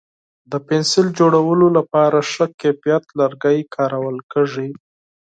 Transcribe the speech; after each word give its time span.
د 0.51 0.53
پنسل 0.67 1.05
جوړولو 1.19 1.67
لپاره 1.77 2.17
ښه 2.31 2.45
کیفیت 2.61 3.03
لرګی 3.19 3.59
کارول 3.75 4.17
کېږي. 4.31 4.69